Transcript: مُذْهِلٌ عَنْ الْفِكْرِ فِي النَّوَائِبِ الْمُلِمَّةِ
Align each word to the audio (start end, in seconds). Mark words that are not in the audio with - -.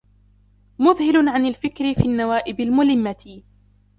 مُذْهِلٌ 0.79 1.29
عَنْ 1.29 1.45
الْفِكْرِ 1.45 1.93
فِي 1.93 2.05
النَّوَائِبِ 2.05 2.59
الْمُلِمَّةِ 2.59 3.41